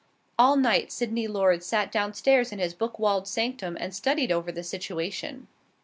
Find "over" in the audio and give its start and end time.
4.31-4.51